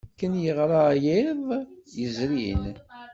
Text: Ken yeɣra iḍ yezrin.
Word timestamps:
Ken 0.19 0.33
yeɣra 0.43 0.83
iḍ 1.17 1.45
yezrin. 1.97 2.63